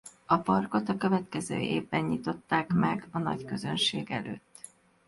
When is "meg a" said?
2.73-3.17